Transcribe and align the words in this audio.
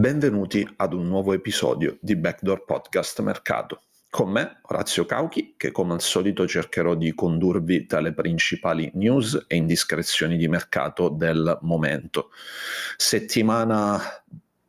Benvenuti 0.00 0.66
ad 0.76 0.94
un 0.94 1.08
nuovo 1.08 1.34
episodio 1.34 1.98
di 2.00 2.16
Backdoor 2.16 2.64
Podcast 2.64 3.20
Mercato. 3.20 3.82
Con 4.08 4.30
me, 4.30 4.60
Orazio 4.62 5.04
Cauchi, 5.04 5.56
che 5.58 5.70
come 5.72 5.92
al 5.92 6.00
solito 6.00 6.48
cercherò 6.48 6.94
di 6.94 7.14
condurvi 7.14 7.84
tra 7.84 8.00
le 8.00 8.14
principali 8.14 8.90
news 8.94 9.44
e 9.46 9.56
indiscrezioni 9.56 10.38
di 10.38 10.48
mercato 10.48 11.10
del 11.10 11.58
momento. 11.60 12.30
Settimana 12.96 14.00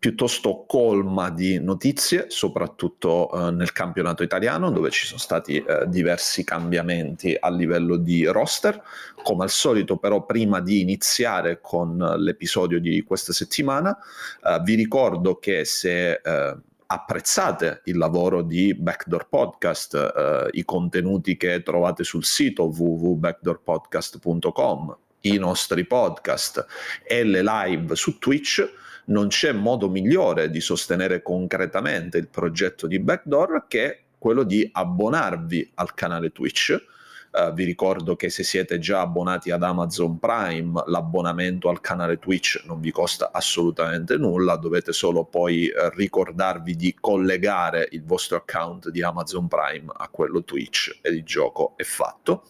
piuttosto 0.01 0.65
colma 0.67 1.29
di 1.29 1.59
notizie, 1.59 2.31
soprattutto 2.31 3.31
eh, 3.31 3.51
nel 3.51 3.71
campionato 3.71 4.23
italiano, 4.23 4.71
dove 4.71 4.89
ci 4.89 5.05
sono 5.05 5.19
stati 5.19 5.57
eh, 5.57 5.85
diversi 5.85 6.43
cambiamenti 6.43 7.37
a 7.39 7.51
livello 7.51 7.97
di 7.97 8.25
roster. 8.25 8.81
Come 9.21 9.43
al 9.43 9.51
solito, 9.51 9.97
però, 9.97 10.25
prima 10.25 10.59
di 10.59 10.81
iniziare 10.81 11.59
con 11.61 11.99
l'episodio 12.17 12.79
di 12.79 13.03
questa 13.03 13.31
settimana, 13.31 13.95
eh, 14.43 14.59
vi 14.63 14.73
ricordo 14.73 15.37
che 15.37 15.65
se 15.65 16.13
eh, 16.13 16.57
apprezzate 16.87 17.81
il 17.83 17.97
lavoro 17.97 18.41
di 18.41 18.73
Backdoor 18.73 19.27
Podcast, 19.29 19.93
eh, 19.93 20.47
i 20.53 20.65
contenuti 20.65 21.37
che 21.37 21.61
trovate 21.61 22.03
sul 22.03 22.25
sito 22.25 22.63
www.backdoorpodcast.com, 22.63 24.97
i 25.21 25.37
nostri 25.37 25.85
podcast 25.85 26.65
e 27.03 27.23
le 27.23 27.43
live 27.43 27.95
su 27.95 28.17
Twitch, 28.17 28.79
non 29.05 29.27
c'è 29.27 29.51
modo 29.51 29.89
migliore 29.89 30.49
di 30.49 30.61
sostenere 30.61 31.21
concretamente 31.21 32.17
il 32.17 32.27
progetto 32.27 32.87
di 32.87 32.99
Backdoor 32.99 33.65
che 33.67 34.03
quello 34.17 34.43
di 34.43 34.69
abbonarvi 34.71 35.71
al 35.75 35.93
canale 35.93 36.31
Twitch. 36.31 36.89
Uh, 37.31 37.53
vi 37.53 37.63
ricordo 37.63 38.17
che 38.17 38.29
se 38.29 38.43
siete 38.43 38.77
già 38.77 38.99
abbonati 38.99 39.51
ad 39.51 39.63
Amazon 39.63 40.19
Prime, 40.19 40.83
l'abbonamento 40.85 41.69
al 41.69 41.79
canale 41.79 42.19
Twitch 42.19 42.61
non 42.65 42.81
vi 42.81 42.91
costa 42.91 43.31
assolutamente 43.31 44.17
nulla, 44.17 44.57
dovete 44.57 44.91
solo 44.91 45.23
poi 45.23 45.67
uh, 45.67 45.89
ricordarvi 45.95 46.75
di 46.75 46.93
collegare 46.99 47.87
il 47.91 48.03
vostro 48.03 48.35
account 48.35 48.89
di 48.89 49.01
Amazon 49.01 49.47
Prime 49.47 49.85
a 49.95 50.09
quello 50.09 50.43
Twitch 50.43 50.99
e 51.01 51.09
il 51.09 51.23
gioco 51.23 51.73
è 51.77 51.83
fatto. 51.83 52.43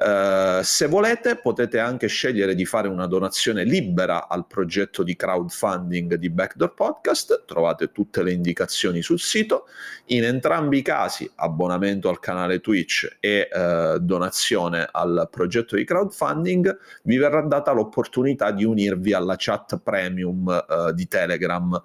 Uh, 0.00 0.62
se 0.62 0.86
volete 0.86 1.36
potete 1.36 1.78
anche 1.78 2.06
scegliere 2.06 2.54
di 2.54 2.64
fare 2.64 2.88
una 2.88 3.06
donazione 3.06 3.64
libera 3.64 4.28
al 4.28 4.46
progetto 4.46 5.02
di 5.02 5.14
crowdfunding 5.14 6.14
di 6.14 6.30
Backdoor 6.30 6.72
Podcast, 6.72 7.44
trovate 7.44 7.92
tutte 7.92 8.22
le 8.22 8.32
indicazioni 8.32 9.02
sul 9.02 9.20
sito. 9.20 9.66
In 10.06 10.24
entrambi 10.24 10.78
i 10.78 10.82
casi, 10.82 11.30
abbonamento 11.34 12.08
al 12.08 12.18
canale 12.18 12.60
Twitch 12.60 13.18
e 13.20 13.46
uh, 13.52 13.98
donazione 13.98 14.88
al 14.90 15.28
progetto 15.30 15.76
di 15.76 15.84
crowdfunding, 15.84 16.78
vi 17.02 17.18
verrà 17.18 17.42
data 17.42 17.72
l'opportunità 17.72 18.52
di 18.52 18.64
unirvi 18.64 19.12
alla 19.12 19.34
chat 19.36 19.80
premium 19.82 20.46
uh, 20.46 20.92
di 20.92 21.08
Telegram, 21.08 21.78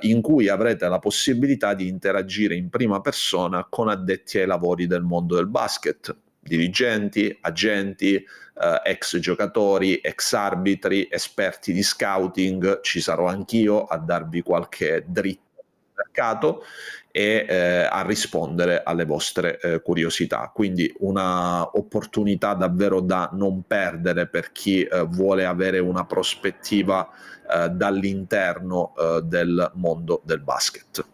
in 0.00 0.20
cui 0.20 0.48
avrete 0.48 0.88
la 0.88 0.98
possibilità 0.98 1.72
di 1.72 1.88
interagire 1.88 2.54
in 2.54 2.68
prima 2.68 3.00
persona 3.00 3.66
con 3.68 3.88
addetti 3.88 4.38
ai 4.38 4.46
lavori 4.46 4.86
del 4.86 5.02
mondo 5.02 5.36
del 5.36 5.46
basket 5.46 6.14
dirigenti, 6.46 7.36
agenti, 7.40 8.14
eh, 8.14 8.80
ex 8.84 9.18
giocatori, 9.18 9.96
ex 9.96 10.32
arbitri, 10.32 11.08
esperti 11.10 11.72
di 11.72 11.82
scouting, 11.82 12.80
ci 12.80 13.00
sarò 13.00 13.26
anch'io 13.26 13.84
a 13.84 13.98
darvi 13.98 14.42
qualche 14.42 15.04
dritto 15.06 15.44
mercato 15.96 16.62
e 17.10 17.46
eh, 17.48 17.88
a 17.90 18.02
rispondere 18.02 18.82
alle 18.82 19.06
vostre 19.06 19.58
eh, 19.58 19.80
curiosità. 19.80 20.50
Quindi 20.54 20.92
una 20.98 21.66
opportunità 21.76 22.52
davvero 22.54 23.00
da 23.00 23.30
non 23.32 23.62
perdere 23.66 24.26
per 24.26 24.52
chi 24.52 24.82
eh, 24.82 25.02
vuole 25.02 25.46
avere 25.46 25.78
una 25.78 26.04
prospettiva 26.04 27.08
eh, 27.50 27.70
dall'interno 27.70 28.94
eh, 28.94 29.22
del 29.22 29.70
mondo 29.74 30.20
del 30.24 30.40
basket. 30.40 31.04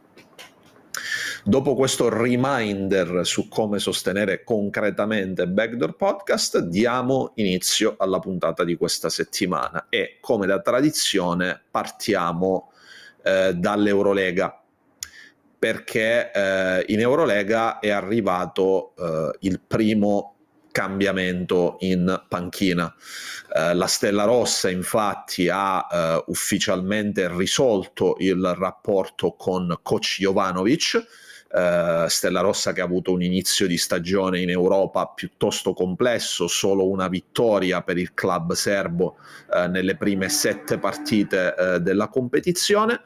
Dopo 1.44 1.74
questo 1.74 2.08
reminder 2.08 3.22
su 3.24 3.48
come 3.48 3.80
sostenere 3.80 4.44
concretamente 4.44 5.48
Backdoor 5.48 5.96
Podcast, 5.96 6.60
diamo 6.60 7.32
inizio 7.34 7.96
alla 7.98 8.20
puntata 8.20 8.62
di 8.62 8.76
questa 8.76 9.08
settimana 9.08 9.86
e 9.88 10.18
come 10.20 10.46
da 10.46 10.60
tradizione 10.60 11.60
partiamo 11.68 12.70
eh, 13.24 13.54
dall'Eurolega 13.54 14.62
perché 15.58 16.30
eh, 16.30 16.84
in 16.86 17.00
Eurolega 17.00 17.80
è 17.80 17.90
arrivato 17.90 18.94
eh, 18.96 19.36
il 19.40 19.60
primo 19.66 20.36
cambiamento 20.70 21.76
in 21.80 22.22
panchina. 22.28 22.94
Eh, 23.52 23.74
la 23.74 23.86
Stella 23.86 24.24
Rossa 24.24 24.70
infatti 24.70 25.48
ha 25.48 25.88
eh, 25.90 26.24
ufficialmente 26.28 27.28
risolto 27.36 28.14
il 28.20 28.54
rapporto 28.56 29.32
con 29.32 29.76
coach 29.82 30.18
Jovanovic 30.20 31.30
Uh, 31.52 32.06
Stella 32.06 32.40
Rossa 32.40 32.72
che 32.72 32.80
ha 32.80 32.84
avuto 32.84 33.12
un 33.12 33.22
inizio 33.22 33.66
di 33.66 33.76
stagione 33.76 34.40
in 34.40 34.48
Europa 34.48 35.06
piuttosto 35.06 35.74
complesso, 35.74 36.46
solo 36.46 36.88
una 36.88 37.08
vittoria 37.08 37.82
per 37.82 37.98
il 37.98 38.14
club 38.14 38.54
serbo 38.54 39.18
uh, 39.50 39.68
nelle 39.68 39.96
prime 39.96 40.30
sette 40.30 40.78
partite 40.78 41.54
uh, 41.54 41.78
della 41.78 42.08
competizione. 42.08 43.02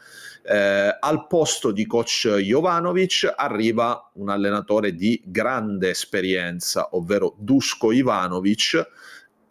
al 1.00 1.26
posto 1.26 1.72
di 1.72 1.86
coach 1.86 2.36
Jovanovic 2.38 3.32
arriva 3.34 4.12
un 4.14 4.28
allenatore 4.28 4.94
di 4.94 5.20
grande 5.24 5.90
esperienza, 5.90 6.90
ovvero 6.92 7.34
Dusko 7.36 7.90
Ivanovic, 7.90 8.86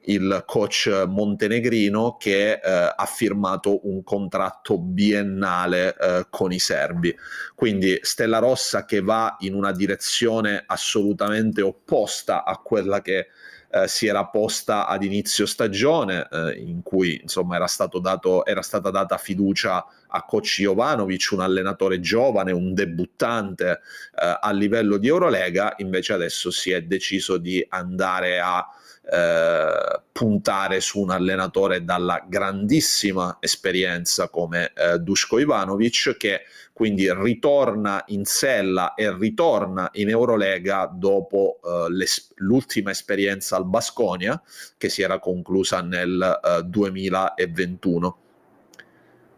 il 0.06 0.44
coach 0.46 1.06
montenegrino 1.08 2.18
che 2.18 2.54
eh, 2.54 2.60
ha 2.96 3.06
firmato 3.06 3.88
un 3.88 4.04
contratto 4.04 4.78
biennale 4.78 5.96
eh, 5.96 6.28
con 6.30 6.52
i 6.52 6.60
serbi. 6.60 7.16
Quindi 7.56 8.00
Stella 8.02 8.40
Rossa 8.40 8.86
che 8.86 9.02
va 9.02 9.36
in 9.40 9.54
una 9.54 9.72
direzione 9.72 10.64
assolutamente 10.66 11.62
opposta 11.62 12.44
a 12.44 12.58
quella 12.58 13.02
che 13.02 13.28
eh, 13.76 13.88
si 13.90 14.08
era 14.08 14.26
posta 14.26 14.88
ad 14.88 15.04
inizio 15.04 15.46
stagione, 15.46 16.28
eh, 16.32 16.54
in 16.60 16.82
cui 16.82 17.20
insomma 17.22 17.56
era, 17.56 17.66
dato, 18.02 18.46
era, 18.46 18.62
stata 18.62 18.90
data 18.90 19.18
fiducia 19.18 19.86
a 20.08 20.24
coach 20.24 20.62
Jovanovic, 20.62 21.30
un 21.32 21.42
allenatore 21.42 22.00
giovane, 22.00 22.54
un 22.54 22.74
debuttante 22.74 23.72
eh, 23.72 24.38
a 24.40 24.52
livello 24.52 24.96
di 24.96 25.08
Eurolega, 25.08 25.74
invece 25.78 26.14
adesso 26.14 26.52
si 26.52 26.72
è 26.72 26.84
deciso 26.84 27.38
di 27.38 27.66
andare 27.70 28.40
a 28.40 28.66
eh, 29.12 30.02
puntare 30.12 30.80
su 30.80 31.00
un 31.00 31.12
allenatore 31.12 31.84
dalla 31.84 32.26
grandissima 32.28 33.38
esperienza 33.40 34.30
come 34.30 34.72
eh, 34.74 34.98
Duško 35.00 35.40
Ivanovic 35.40 36.16
che 36.18 36.42
quindi 36.74 37.12
ritorna 37.14 38.04
in 38.08 38.26
sella 38.26 38.96
e 38.96 39.16
ritorna 39.16 39.90
in 39.94 40.10
Eurolega 40.10 40.92
dopo 40.94 41.60
uh, 41.62 41.88
l'ultima 42.36 42.92
esperienza 42.92 43.56
al 43.56 43.66
Basconia 43.66 44.42
che 44.78 44.90
si 44.90 45.02
era 45.02 45.20
conclusa 45.20 45.82
nel 45.82 46.40
uh, 46.42 46.62
2021. 46.64 48.18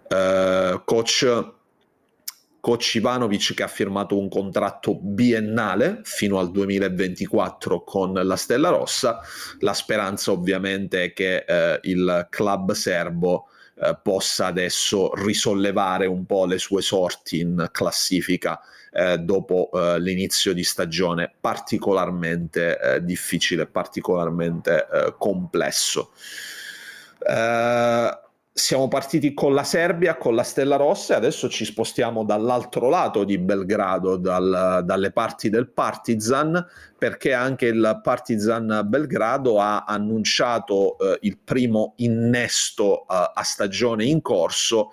eh, 0.07 0.81
coach 0.85 1.55
coach 2.67 2.95
Ivanovic 2.95 3.53
che 3.53 3.63
ha 3.63 3.69
firmato 3.69 4.19
un 4.19 4.27
contratto 4.27 4.99
biennale 4.99 6.01
fino 6.03 6.37
al 6.37 6.51
2024 6.51 7.81
con 7.85 8.11
la 8.11 8.35
Stella 8.35 8.67
Rossa. 8.67 9.21
La 9.59 9.71
speranza 9.71 10.33
ovviamente 10.33 11.05
è 11.05 11.13
che 11.13 11.45
eh, 11.47 11.79
il 11.83 12.27
club 12.29 12.73
serbo 12.73 13.47
eh, 13.75 13.97
possa 14.03 14.47
adesso 14.47 15.13
risollevare 15.15 16.07
un 16.07 16.25
po' 16.25 16.45
le 16.45 16.57
sue 16.57 16.81
sorti 16.81 17.39
in 17.39 17.69
classifica 17.71 18.59
eh, 18.91 19.17
dopo 19.17 19.69
eh, 19.71 20.01
l'inizio 20.01 20.51
di 20.51 20.65
stagione 20.65 21.31
particolarmente 21.39 22.77
eh, 22.81 23.01
difficile, 23.01 23.65
particolarmente 23.65 24.87
eh, 24.91 25.15
complesso. 25.17 26.11
Uh, 27.19 28.26
siamo 28.57 28.87
partiti 28.87 29.35
con 29.35 29.53
la 29.53 29.63
Serbia, 29.63 30.17
con 30.17 30.33
la 30.33 30.41
Stella 30.41 30.77
Rossa 30.77 31.13
e 31.13 31.17
adesso 31.17 31.47
ci 31.47 31.63
spostiamo 31.63 32.23
dall'altro 32.23 32.89
lato 32.89 33.23
di 33.23 33.37
Belgrado, 33.37 34.17
dal, 34.17 34.81
dalle 34.83 35.11
parti 35.11 35.51
del 35.51 35.69
Partizan, 35.69 36.65
perché 36.97 37.33
anche 37.33 37.67
il 37.67 37.99
Partizan 38.01 38.81
Belgrado 38.85 39.59
ha 39.59 39.83
annunciato 39.83 40.97
eh, 40.97 41.19
il 41.21 41.37
primo 41.37 41.93
innesto 41.97 43.01
eh, 43.01 43.31
a 43.35 43.43
stagione 43.43 44.05
in 44.05 44.23
corso, 44.23 44.89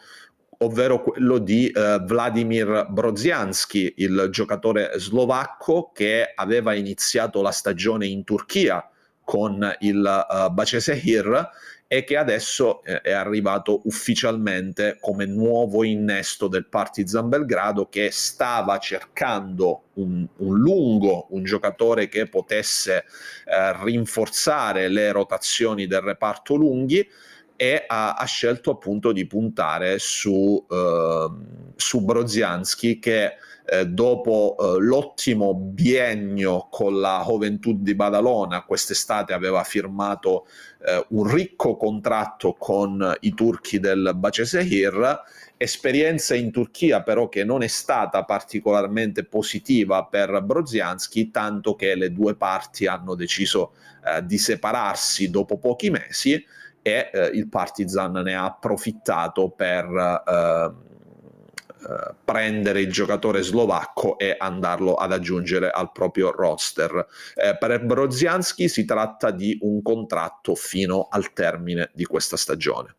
ovvero 0.59 1.03
quello 1.03 1.39
di 1.39 1.67
eh, 1.69 2.01
Vladimir 2.05 2.89
Brozianski, 2.91 3.95
il 3.97 4.29
giocatore 4.31 4.93
slovacco 4.97 5.91
che 5.95 6.33
aveva 6.35 6.75
iniziato 6.75 7.41
la 7.41 7.51
stagione 7.51 8.07
in 8.07 8.25
Turchia 8.25 8.87
con 9.25 9.75
il 9.81 10.27
uh, 10.29 10.53
Bacesehir 10.53 11.49
e 11.87 12.03
che 12.05 12.17
adesso 12.17 12.83
eh, 12.83 13.01
è 13.03 13.13
arrivato 13.13 13.83
ufficialmente 13.85 14.97
come 15.01 15.27
nuovo 15.27 15.85
innesto 15.85 16.49
del 16.49 16.67
Partizan 16.67 17.29
Belgrado 17.29 17.89
che 17.89 18.11
stava 18.11 18.79
cercando 18.79 19.85
un, 19.95 20.27
un 20.39 20.59
lungo, 20.59 21.27
un 21.31 21.45
giocatore 21.45 22.09
che 22.09 22.27
potesse 22.29 23.05
eh, 23.45 23.85
rinforzare 23.85 24.89
le 24.89 25.13
rotazioni 25.13 25.87
del 25.87 26.01
reparto 26.01 26.55
lunghi 26.55 27.07
e 27.57 27.85
ha, 27.87 28.15
ha 28.15 28.25
scelto 28.25 28.73
appunto 28.73 29.13
di 29.13 29.27
puntare 29.27 29.99
su, 29.99 30.65
eh, 30.69 31.27
su 31.77 32.05
Brozianski 32.05 32.99
che 32.99 33.37
eh, 33.67 33.87
dopo 33.87 34.57
eh, 34.59 34.81
l'ottimo 34.81 35.55
biennio 35.55 36.67
con 36.71 37.01
la 37.01 37.25
Juventud 37.27 37.81
di 37.81 37.95
Badalona, 37.95 38.63
quest'estate 38.63 39.33
aveva 39.33 39.65
firmato 39.65 40.47
eh, 40.87 41.05
un 41.11 41.33
ricco 41.33 41.77
contratto 41.77 42.55
con 42.59 43.17
i 43.21 43.33
turchi 43.33 43.81
del 43.81 44.13
Bacesehir, 44.15 45.23
esperienza 45.57 46.35
in 46.35 46.51
Turchia 46.51 47.03
però 47.03 47.29
che 47.29 47.45
non 47.45 47.63
è 47.63 47.67
stata 47.69 48.25
particolarmente 48.25 49.25
positiva 49.25 50.05
per 50.05 50.43
Brozianski, 50.43 51.31
tanto 51.31 51.75
che 51.75 51.95
le 51.95 52.13
due 52.13 52.35
parti 52.35 52.87
hanno 52.87 53.15
deciso 53.15 53.73
eh, 54.05 54.25
di 54.27 54.37
separarsi 54.37 55.31
dopo 55.31 55.57
pochi 55.57 55.89
mesi 55.89 56.45
e 56.83 57.11
eh, 57.11 57.27
il 57.33 57.49
Partizan 57.49 58.13
ne 58.13 58.35
ha 58.35 58.45
approfittato 58.45 59.49
per 59.49 60.73
eh, 61.85 62.15
prendere 62.25 62.81
il 62.81 62.91
giocatore 62.91 63.43
slovacco 63.43 64.19
e 64.19 64.35
andarlo 64.39 64.95
ad 64.95 65.13
aggiungere 65.13 65.71
al 65.71 65.93
proprio 65.93 66.31
roster. 66.31 67.07
Eh, 67.35 67.57
per 67.59 67.85
Brozianski 67.85 68.69
si 68.69 68.85
tratta 68.85 69.31
di 69.31 69.59
un 69.61 69.83
contratto 69.83 70.55
fino 70.55 71.09
al 71.11 71.33
termine 71.33 71.91
di 71.93 72.05
questa 72.05 72.37
stagione. 72.37 72.97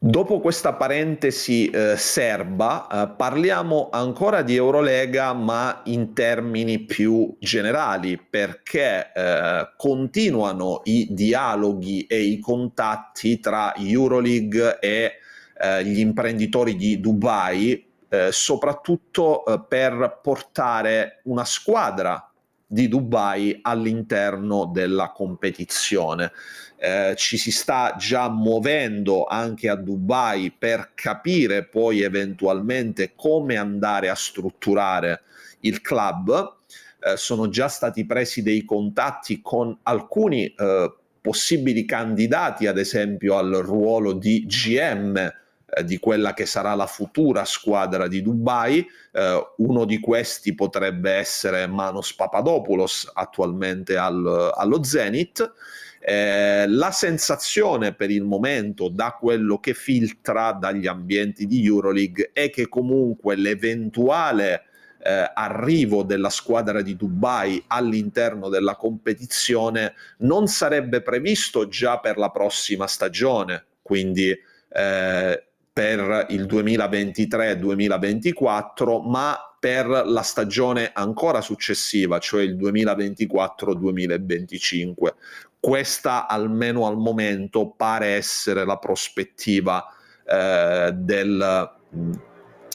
Dopo 0.00 0.38
questa 0.38 0.74
parentesi 0.74 1.68
eh, 1.70 1.96
serba, 1.96 2.86
eh, 2.86 3.14
parliamo 3.16 3.88
ancora 3.90 4.42
di 4.42 4.54
Eurolega, 4.54 5.32
ma 5.32 5.80
in 5.86 6.12
termini 6.14 6.78
più 6.78 7.34
generali, 7.40 8.16
perché 8.16 9.10
eh, 9.12 9.72
continuano 9.76 10.82
i 10.84 11.08
dialoghi 11.10 12.06
e 12.06 12.20
i 12.20 12.38
contatti 12.38 13.40
tra 13.40 13.74
Euroleague 13.74 14.78
e 14.78 15.17
eh, 15.58 15.84
gli 15.84 15.98
imprenditori 15.98 16.76
di 16.76 17.00
Dubai, 17.00 17.84
eh, 18.08 18.28
soprattutto 18.30 19.44
eh, 19.44 19.60
per 19.66 20.20
portare 20.22 21.20
una 21.24 21.44
squadra 21.44 22.30
di 22.70 22.86
Dubai 22.86 23.58
all'interno 23.62 24.66
della 24.66 25.10
competizione. 25.10 26.30
Eh, 26.76 27.14
ci 27.16 27.38
si 27.38 27.50
sta 27.50 27.96
già 27.98 28.28
muovendo 28.28 29.24
anche 29.24 29.68
a 29.68 29.74
Dubai 29.74 30.52
per 30.56 30.92
capire 30.94 31.64
poi 31.64 32.02
eventualmente 32.02 33.14
come 33.16 33.56
andare 33.56 34.10
a 34.10 34.14
strutturare 34.14 35.22
il 35.60 35.80
club. 35.80 36.56
Eh, 37.00 37.16
sono 37.16 37.48
già 37.48 37.68
stati 37.68 38.04
presi 38.06 38.42
dei 38.42 38.64
contatti 38.64 39.40
con 39.40 39.76
alcuni 39.84 40.46
eh, 40.46 40.94
possibili 41.20 41.84
candidati, 41.84 42.66
ad 42.66 42.78
esempio 42.78 43.36
al 43.36 43.52
ruolo 43.54 44.12
di 44.12 44.46
GM 44.46 45.46
di 45.84 45.98
quella 45.98 46.32
che 46.32 46.46
sarà 46.46 46.74
la 46.74 46.86
futura 46.86 47.44
squadra 47.44 48.08
di 48.08 48.22
Dubai. 48.22 48.86
Eh, 49.12 49.52
uno 49.58 49.84
di 49.84 50.00
questi 50.00 50.54
potrebbe 50.54 51.12
essere 51.12 51.66
Manos 51.66 52.14
Papadopoulos, 52.14 53.10
attualmente 53.12 53.96
al, 53.96 54.52
allo 54.54 54.82
Zenit. 54.82 55.52
Eh, 56.00 56.66
la 56.68 56.90
sensazione 56.90 57.92
per 57.92 58.10
il 58.10 58.24
momento, 58.24 58.88
da 58.88 59.16
quello 59.18 59.58
che 59.58 59.74
filtra 59.74 60.52
dagli 60.52 60.86
ambienti 60.86 61.46
di 61.46 61.66
Euroleague, 61.66 62.30
è 62.32 62.50
che 62.50 62.68
comunque 62.68 63.36
l'eventuale 63.36 64.64
eh, 65.00 65.30
arrivo 65.34 66.02
della 66.02 66.30
squadra 66.30 66.82
di 66.82 66.96
Dubai 66.96 67.62
all'interno 67.68 68.48
della 68.48 68.76
competizione 68.76 69.94
non 70.18 70.48
sarebbe 70.48 71.02
previsto 71.02 71.68
già 71.68 71.98
per 71.98 72.16
la 72.16 72.30
prossima 72.30 72.86
stagione. 72.86 73.64
Quindi 73.82 74.36
eh, 74.70 75.47
per 75.78 76.26
il 76.30 76.46
2023-2024, 76.46 79.08
ma 79.08 79.38
per 79.60 79.86
la 79.86 80.22
stagione 80.22 80.90
ancora 80.92 81.40
successiva, 81.40 82.18
cioè 82.18 82.42
il 82.42 82.56
2024-2025. 82.56 85.14
Questa, 85.60 86.26
almeno 86.26 86.88
al 86.88 86.96
momento, 86.96 87.72
pare 87.76 88.08
essere 88.08 88.64
la 88.64 88.78
prospettiva 88.78 89.86
eh, 90.28 90.90
del, 90.96 91.70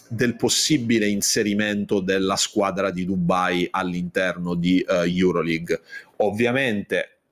del, 0.08 0.38
possibile 0.38 1.06
inserimento 1.06 2.00
della 2.00 2.38
squadra 2.38 2.90
di 2.90 3.04
Dubai 3.04 3.68
all'interno 3.70 4.56
di 4.56 4.82
uh, 4.88 5.04
Euroleague. 5.06 5.82
Ovviamente 6.20 7.23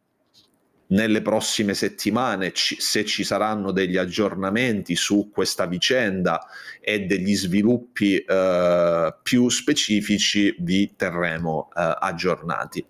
nelle 0.91 1.21
prossime 1.21 1.73
settimane, 1.73 2.51
ci, 2.53 2.77
se 2.79 3.05
ci 3.05 3.23
saranno 3.23 3.71
degli 3.71 3.97
aggiornamenti 3.97 4.95
su 4.95 5.29
questa 5.31 5.65
vicenda 5.65 6.45
e 6.79 7.01
degli 7.01 7.35
sviluppi 7.35 8.17
eh, 8.17 9.15
più 9.21 9.49
specifici, 9.49 10.55
vi 10.59 10.95
terremo 10.95 11.69
eh, 11.75 11.95
aggiornati. 11.99 12.85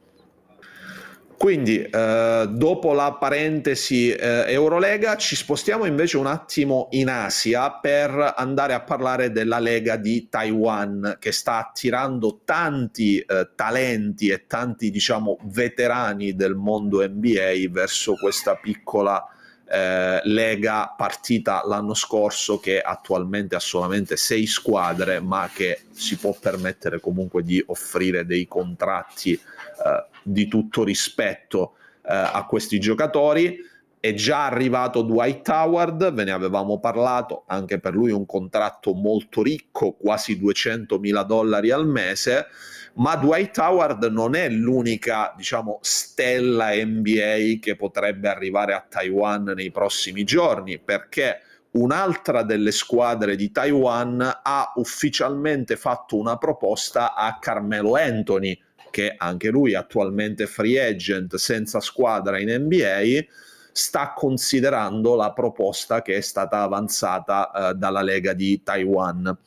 Quindi, 1.42 1.82
eh, 1.82 2.48
dopo 2.52 2.94
la 2.94 3.14
parentesi 3.14 4.12
eh, 4.12 4.44
Eurolega, 4.46 5.18
ci 5.18 5.36
spostiamo 5.36 5.86
invece 5.86 6.18
un 6.18 6.28
attimo 6.28 6.88
in 6.92 7.10
Asia 7.10 7.72
per 7.72 8.36
andare 8.38 8.76
a 8.76 8.82
parlare 8.82 9.32
della 9.32 9.58
Lega 9.58 9.96
di 9.96 10.30
Taiwan, 10.30 11.18
che 11.20 11.32
sta 11.32 11.58
attirando 11.58 12.42
tanti 12.46 13.18
eh, 13.18 13.50
talenti 13.56 14.28
e 14.28 14.46
tanti, 14.46 14.92
diciamo, 14.92 15.40
veterani 15.46 16.36
del 16.36 16.54
mondo 16.54 17.04
NBA 17.04 17.72
verso 17.72 18.14
questa 18.14 18.54
piccola 18.54 19.26
eh, 19.68 20.22
lega 20.26 20.94
partita 20.96 21.64
l'anno 21.66 21.94
scorso 21.96 22.60
che 22.60 22.82
attualmente 22.82 23.56
ha 23.56 23.60
solamente 23.60 24.18
sei 24.18 24.46
squadre 24.46 25.22
ma 25.22 25.50
che 25.52 25.86
si 25.94 26.18
può 26.18 26.36
permettere 26.38 27.00
comunque 27.00 27.42
di 27.42 27.64
offrire 27.68 28.26
dei 28.26 28.48
contratti 28.48 29.32
eh, 29.32 30.11
di 30.24 30.48
tutto 30.48 30.84
rispetto 30.84 31.76
eh, 32.04 32.14
a 32.14 32.46
questi 32.48 32.80
giocatori. 32.80 33.58
È 34.00 34.14
già 34.14 34.46
arrivato 34.46 35.04
Dwight 35.04 35.48
Howard, 35.50 36.12
ve 36.12 36.24
ne 36.24 36.32
avevamo 36.32 36.80
parlato, 36.80 37.44
anche 37.46 37.80
per 37.80 37.94
lui 37.94 38.12
un 38.12 38.26
contratto 38.26 38.94
molto 38.94 39.44
ricco, 39.44 39.92
quasi 39.94 40.40
200 40.40 40.98
mila 40.98 41.22
dollari 41.22 41.70
al 41.70 41.88
mese, 41.88 42.48
ma 42.94 43.16
Dwight 43.16 43.58
Howard 43.60 44.04
non 44.06 44.34
è 44.34 44.50
l'unica, 44.50 45.34
diciamo, 45.38 45.78
stella 45.82 46.72
NBA 46.74 47.60
che 47.62 47.76
potrebbe 47.78 48.28
arrivare 48.28 48.74
a 48.74 48.84
Taiwan 48.88 49.54
nei 49.56 49.70
prossimi 49.70 50.24
giorni, 50.24 50.80
perché 50.80 51.42
un'altra 51.72 52.44
delle 52.44 52.72
squadre 52.72 53.36
di 53.36 53.52
Taiwan 53.52 54.40
ha 54.42 54.74
ufficialmente 54.76 55.78
fatto 55.78 56.18
una 56.18 56.38
proposta 56.38 57.14
a 57.14 57.38
Carmelo 57.40 57.96
Anthony, 57.96 58.60
che 58.92 59.16
anche 59.18 59.50
lui 59.50 59.74
attualmente 59.74 60.46
free 60.46 60.80
agent 60.80 61.36
senza 61.36 61.80
squadra 61.80 62.40
in 62.40 62.50
NBA, 62.50 63.26
sta 63.72 64.14
considerando 64.14 65.16
la 65.16 65.32
proposta 65.32 66.02
che 66.02 66.18
è 66.18 66.22
stata 66.22 66.62
avanzata 66.62 67.52
uh, 67.54 67.74
dalla 67.74 68.02
Lega 68.02 68.34
di 68.34 68.62
Taiwan. 68.62 69.38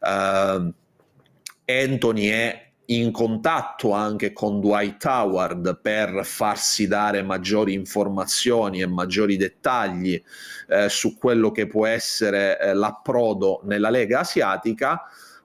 Uh, 0.00 0.72
Anthony 1.66 2.26
è 2.26 2.72
in 2.86 3.10
contatto 3.10 3.92
anche 3.92 4.32
con 4.32 4.60
Dwight 4.60 5.04
Howard 5.04 5.80
per 5.80 6.24
farsi 6.24 6.86
dare 6.86 7.22
maggiori 7.22 7.72
informazioni 7.72 8.82
e 8.82 8.86
maggiori 8.86 9.36
dettagli 9.36 10.20
eh, 10.68 10.88
su 10.88 11.16
quello 11.16 11.52
che 11.52 11.66
può 11.66 11.86
essere 11.86 12.58
eh, 12.58 12.74
l'approdo 12.74 13.60
nella 13.64 13.88
Lega 13.88 14.20
Asiatica 14.20 15.02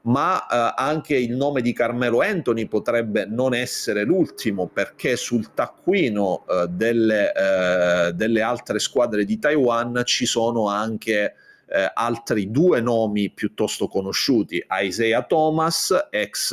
ma 0.07 0.45
eh, 0.45 0.73
anche 0.75 1.15
il 1.15 1.35
nome 1.35 1.61
di 1.61 1.73
Carmelo 1.73 2.21
Anthony 2.21 2.67
potrebbe 2.67 3.25
non 3.25 3.53
essere 3.53 4.03
l'ultimo 4.03 4.67
perché 4.67 5.15
sul 5.15 5.53
taccuino 5.53 6.45
eh, 6.47 6.67
delle, 6.69 7.33
eh, 7.33 8.13
delle, 8.13 8.41
altre 8.41 8.79
squadre 8.79 9.25
di 9.25 9.37
Taiwan 9.37 10.01
ci 10.05 10.25
sono 10.25 10.67
anche 10.69 11.33
eh, 11.69 11.91
altri 11.93 12.49
due 12.51 12.79
nomi 12.79 13.29
piuttosto 13.29 13.87
conosciuti, 13.87 14.65
Isaiah 14.81 15.23
Thomas, 15.23 16.07
ex 16.09 16.51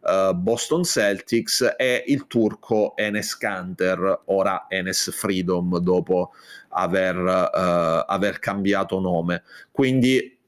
uh, 0.00 0.34
Boston 0.34 0.84
Celtics 0.84 1.74
e 1.78 2.04
il 2.06 2.26
turco 2.26 2.94
Enes 2.96 3.36
Kanter, 3.36 4.22
ora 4.26 4.66
Enes 4.68 5.10
Freedom 5.12 5.78
dopo 5.78 6.32
aver, 6.70 7.16
uh, 7.16 8.04
aver 8.06 8.38
cambiato 8.38 9.00
nome. 9.00 9.42
Quindi 9.70 10.39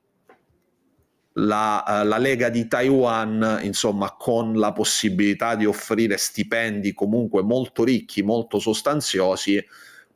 la, 1.35 1.85
uh, 1.87 2.07
la, 2.07 2.19
Lega 2.19 2.49
di 2.49 2.69
Taiwan, 2.69 3.61
insomma, 3.63 4.15
con 4.19 4.55
la 4.55 4.73
possibilità 4.73 5.55
di 5.55 5.65
offrire 5.65 6.17
stipendi 6.17 6.93
comunque 6.93 7.43
molto 7.43 7.85
ricchi, 7.85 8.23
molto 8.23 8.59
sostanziosi, 8.59 9.65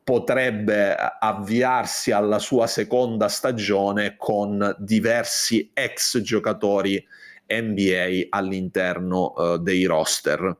potrebbe 0.03 0.95
avviarsi 0.95 2.11
alla 2.11 2.39
sua 2.39 2.65
seconda 2.67 3.27
stagione 3.27 4.15
con 4.17 4.75
diversi 4.79 5.69
ex 5.73 6.21
giocatori 6.21 7.05
NBA 7.47 8.27
all'interno 8.29 9.33
uh, 9.35 9.57
dei 9.57 9.85
roster. 9.85 10.55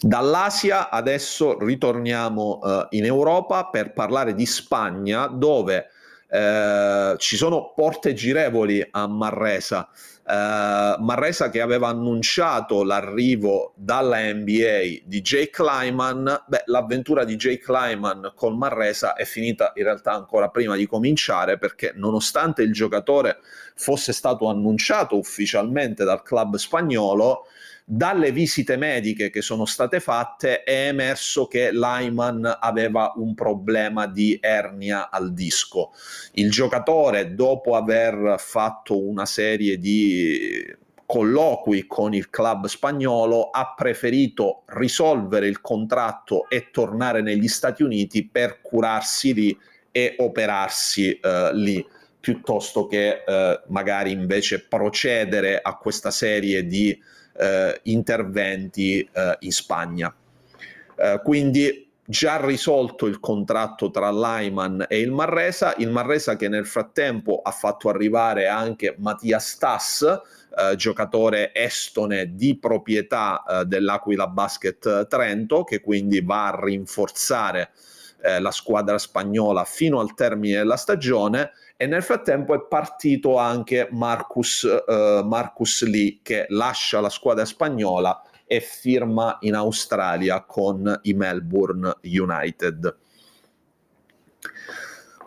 Dall'Asia 0.00 0.90
adesso 0.90 1.58
ritorniamo 1.58 2.58
uh, 2.62 2.86
in 2.90 3.04
Europa 3.04 3.66
per 3.66 3.92
parlare 3.92 4.34
di 4.34 4.46
Spagna 4.46 5.26
dove 5.26 5.90
eh, 6.28 7.14
ci 7.18 7.36
sono 7.36 7.72
porte 7.74 8.12
girevoli 8.12 8.86
a 8.90 9.06
Marresa. 9.06 9.88
Uh, 10.28 11.00
Marresa 11.04 11.50
che 11.50 11.60
aveva 11.60 11.86
annunciato 11.86 12.82
l'arrivo 12.82 13.74
dalla 13.76 14.18
NBA 14.32 15.02
di 15.04 15.20
Jake 15.20 15.62
Lyman, 15.62 16.42
beh, 16.48 16.64
l'avventura 16.64 17.22
di 17.22 17.36
Jake 17.36 17.70
Lyman 17.70 18.32
col 18.34 18.56
Marresa 18.56 19.14
è 19.14 19.24
finita 19.24 19.70
in 19.76 19.84
realtà 19.84 20.14
ancora 20.14 20.48
prima 20.48 20.74
di 20.74 20.84
cominciare 20.84 21.58
perché 21.58 21.92
nonostante 21.94 22.62
il 22.62 22.72
giocatore 22.72 23.38
fosse 23.76 24.12
stato 24.12 24.48
annunciato 24.48 25.16
ufficialmente 25.16 26.02
dal 26.02 26.24
club 26.24 26.56
spagnolo, 26.56 27.46
dalle 27.88 28.32
visite 28.32 28.76
mediche 28.76 29.30
che 29.30 29.40
sono 29.40 29.64
state 29.64 30.00
fatte 30.00 30.64
è 30.64 30.88
emerso 30.88 31.46
che 31.46 31.70
Lyman 31.70 32.58
aveva 32.60 33.12
un 33.14 33.32
problema 33.34 34.08
di 34.08 34.36
ernia 34.40 35.08
al 35.08 35.32
disco. 35.32 35.92
Il 36.32 36.50
giocatore, 36.50 37.36
dopo 37.36 37.76
aver 37.76 38.34
fatto 38.38 39.00
una 39.00 39.24
serie 39.24 39.78
di 39.78 40.66
colloqui 41.06 41.86
con 41.86 42.12
il 42.12 42.28
club 42.28 42.66
spagnolo, 42.66 43.50
ha 43.50 43.72
preferito 43.76 44.64
risolvere 44.66 45.46
il 45.46 45.60
contratto 45.60 46.48
e 46.48 46.70
tornare 46.72 47.22
negli 47.22 47.46
Stati 47.46 47.84
Uniti 47.84 48.26
per 48.26 48.60
curarsi 48.62 49.32
lì 49.32 49.56
e 49.92 50.16
operarsi 50.18 51.20
eh, 51.20 51.50
lì 51.54 51.86
piuttosto 52.18 52.88
che 52.88 53.22
eh, 53.24 53.60
magari 53.68 54.10
invece 54.10 54.66
procedere 54.66 55.60
a 55.62 55.76
questa 55.76 56.10
serie 56.10 56.66
di 56.66 57.00
eh, 57.38 57.80
interventi 57.84 59.00
eh, 59.00 59.36
in 59.40 59.52
Spagna. 59.52 60.14
Eh, 60.96 61.20
quindi 61.22 61.90
già 62.08 62.44
risolto 62.44 63.06
il 63.06 63.18
contratto 63.18 63.90
tra 63.90 64.10
Lyman 64.10 64.86
e 64.88 65.00
il 65.00 65.10
Marresa, 65.10 65.74
il 65.78 65.90
Marresa 65.90 66.36
che 66.36 66.48
nel 66.48 66.66
frattempo 66.66 67.40
ha 67.42 67.50
fatto 67.50 67.88
arrivare 67.88 68.46
anche 68.46 68.94
Mattia 68.98 69.38
Stas, 69.38 70.02
eh, 70.56 70.76
giocatore 70.76 71.52
estone 71.52 72.34
di 72.34 72.56
proprietà 72.56 73.42
eh, 73.42 73.64
dell'Aquila 73.64 74.28
Basket 74.28 75.06
Trento, 75.08 75.64
che 75.64 75.80
quindi 75.80 76.20
va 76.20 76.48
a 76.48 76.60
rinforzare 76.62 77.70
eh, 78.22 78.40
la 78.40 78.50
squadra 78.50 78.98
spagnola 78.98 79.64
fino 79.64 80.00
al 80.00 80.14
termine 80.14 80.58
della 80.58 80.76
stagione 80.76 81.50
e 81.76 81.86
nel 81.86 82.02
frattempo 82.02 82.54
è 82.54 82.66
partito 82.66 83.36
anche 83.36 83.88
Marcus, 83.90 84.62
uh, 84.62 85.24
Marcus 85.24 85.82
Lee 85.84 86.20
che 86.22 86.46
lascia 86.48 87.00
la 87.00 87.10
squadra 87.10 87.44
spagnola 87.44 88.22
e 88.46 88.60
firma 88.60 89.36
in 89.40 89.54
Australia 89.54 90.42
con 90.44 91.00
i 91.02 91.12
Melbourne 91.12 91.96
United. 92.02 92.96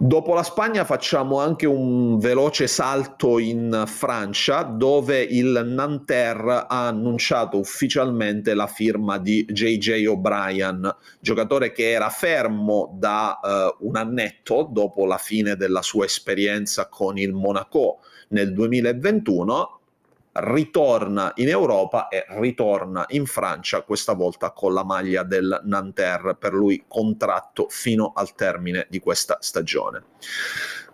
Dopo 0.01 0.34
la 0.34 0.44
Spagna 0.44 0.86
facciamo 0.86 1.41
anche 1.41 1.65
un 1.65 2.20
veloce 2.20 2.68
salto 2.68 3.38
in 3.38 3.84
Francia 3.86 4.63
dove 4.63 5.22
il 5.22 5.62
Nanterre 5.65 6.68
ha 6.70 6.88
annunciato 6.88 7.58
ufficialmente 7.58 8.53
la 8.53 8.68
firma 8.68 9.18
di 9.18 9.44
JJ 9.44 10.06
O'Brien, 10.06 10.96
giocatore 11.20 11.74
che 11.74 11.91
era 11.91 12.08
fermo 12.08 12.96
da 12.98 13.41
uh, 13.44 13.86
un 13.86 13.98
annetto 13.98 14.70
dopo 14.72 15.06
la 15.06 15.18
fine 15.18 15.58
della 15.58 15.82
sua 15.82 16.06
esperienza 16.06 16.88
con 16.88 17.18
il 17.18 17.34
Monaco 17.34 18.00
nel 18.29 18.53
2021 18.53 19.78
ritorna 20.39 21.31
in 21.36 21.50
Europa 21.50 22.08
e 22.08 22.25
ritorna 22.29 23.05
in 23.10 23.25
Francia, 23.25 23.81
questa 23.81 24.13
volta 24.13 24.51
con 24.51 24.74
la 24.74 24.84
maglia 24.84 25.24
del 25.24 25.62
Nanterre, 25.65 26.36
per 26.36 26.53
lui 26.53 26.86
contratto 26.88 27.67
fino 27.69 28.12
al 28.15 28.34
termine 28.36 28.88
di 28.89 29.00
questa 29.00 29.38
stagione. 29.39 30.03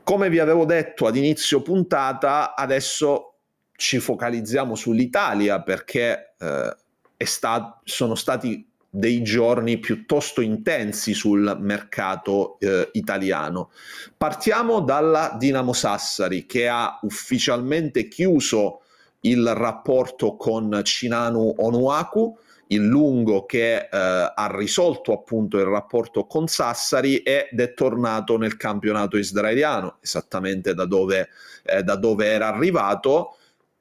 Come 0.03 0.29
vi 0.29 0.39
avevo 0.39 0.65
detto 0.65 1.07
ad 1.07 1.15
inizio 1.15 1.61
puntata, 1.61 2.55
adesso 2.55 3.33
ci 3.75 3.99
focalizziamo 3.99 4.75
sull'Italia 4.75 5.61
perché 5.61 6.35
eh, 6.37 6.75
sta- 7.17 7.81
sono 7.83 8.15
stati 8.15 8.73
dei 8.95 9.21
giorni 9.23 9.77
piuttosto 9.77 10.39
intensi 10.39 11.13
sul 11.13 11.57
mercato 11.59 12.57
eh, 12.59 12.89
italiano. 12.93 13.71
Partiamo 14.15 14.79
dalla 14.79 15.35
Dinamo 15.37 15.73
Sassari 15.73 16.45
che 16.45 16.69
ha 16.69 16.99
ufficialmente 17.01 18.07
chiuso 18.07 18.83
il 19.21 19.53
rapporto 19.53 20.35
con 20.35 20.81
Cinanu 20.83 21.55
Onuaku, 21.57 22.37
il 22.67 22.83
lungo 22.83 23.45
che 23.45 23.75
eh, 23.75 23.87
ha 23.91 24.49
risolto 24.55 25.13
appunto 25.13 25.57
il 25.57 25.65
rapporto 25.65 26.25
con 26.25 26.47
Sassari 26.47 27.17
ed 27.17 27.59
è 27.59 27.73
tornato 27.73 28.37
nel 28.37 28.57
campionato 28.57 29.17
israeliano, 29.17 29.97
esattamente 30.01 30.73
da 30.73 30.85
dove, 30.85 31.29
eh, 31.63 31.83
da 31.83 31.95
dove 31.95 32.25
era 32.25 32.47
arrivato. 32.47 33.37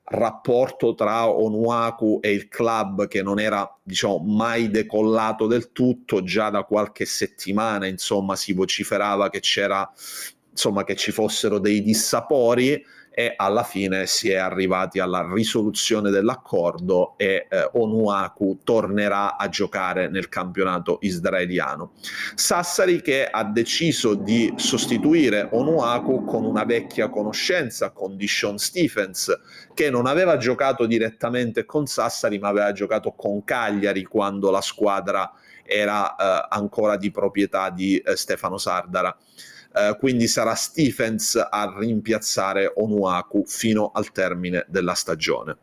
Rapporto 0.06 0.94
tra 0.94 1.30
Onuaku 1.30 2.18
e 2.20 2.30
il 2.32 2.48
club 2.48 3.08
che 3.08 3.22
non 3.22 3.40
era 3.40 3.66
diciamo 3.82 4.18
mai 4.18 4.68
decollato 4.68 5.46
del 5.46 5.72
tutto 5.72 6.22
già 6.22 6.50
da 6.50 6.64
qualche 6.64 7.06
settimana 7.06 7.86
insomma 7.86 8.36
si 8.36 8.52
vociferava 8.52 9.30
che 9.30 9.40
c'era 9.40 9.90
insomma 10.50 10.84
che 10.84 10.94
ci 10.94 11.10
fossero 11.10 11.58
dei 11.58 11.82
dissapori 11.82 12.84
e 13.16 13.34
alla 13.36 13.62
fine 13.62 14.06
si 14.06 14.30
è 14.30 14.34
arrivati 14.34 14.98
alla 14.98 15.24
risoluzione 15.32 16.10
dell'accordo 16.10 17.14
e 17.16 17.46
eh, 17.48 17.70
Onuaku 17.74 18.58
tornerà 18.64 19.36
a 19.36 19.48
giocare 19.48 20.08
nel 20.08 20.28
campionato 20.28 20.98
israeliano. 21.02 21.92
Sassari 22.34 23.00
che 23.00 23.28
ha 23.30 23.44
deciso 23.44 24.14
di 24.14 24.52
sostituire 24.56 25.48
Onuaku 25.52 26.24
con 26.24 26.44
una 26.44 26.64
vecchia 26.64 27.08
conoscenza, 27.08 27.90
con 27.90 28.16
Dishon 28.16 28.58
Stephens, 28.58 29.32
che 29.74 29.90
non 29.90 30.06
aveva 30.06 30.36
giocato 30.36 30.84
direttamente 30.84 31.64
con 31.64 31.86
Sassari 31.86 32.40
ma 32.40 32.48
aveva 32.48 32.72
giocato 32.72 33.12
con 33.12 33.44
Cagliari 33.44 34.02
quando 34.02 34.50
la 34.50 34.60
squadra 34.60 35.30
era 35.62 36.16
eh, 36.16 36.46
ancora 36.50 36.96
di 36.96 37.12
proprietà 37.12 37.70
di 37.70 37.96
eh, 37.96 38.16
Stefano 38.16 38.58
Sardara. 38.58 39.16
Eh, 39.76 39.96
quindi 39.98 40.28
sarà 40.28 40.54
Stephens 40.54 41.34
a 41.34 41.74
rimpiazzare 41.76 42.72
Onuaku 42.76 43.44
fino 43.44 43.90
al 43.92 44.12
termine 44.12 44.64
della 44.68 44.94
stagione. 44.94 45.56